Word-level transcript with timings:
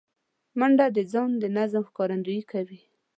منډه 0.59 0.85
د 0.95 0.97
ځان 1.11 1.31
د 1.41 1.43
نظم 1.57 1.83
ښکارندویي 1.89 2.43
کوي 2.51 2.79